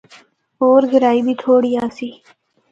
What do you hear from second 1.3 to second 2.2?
تھوڑی آسی۔